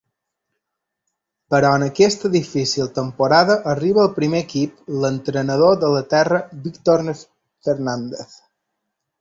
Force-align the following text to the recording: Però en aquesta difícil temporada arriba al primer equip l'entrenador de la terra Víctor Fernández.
Però 1.53 1.73
en 1.79 1.83
aquesta 1.87 2.31
difícil 2.37 2.89
temporada 2.95 3.57
arriba 3.75 4.01
al 4.05 4.11
primer 4.17 4.41
equip 4.47 4.91
l'entrenador 5.05 5.79
de 5.85 5.93
la 5.99 6.03
terra 6.15 6.43
Víctor 6.67 7.05
Fernández. 7.69 8.37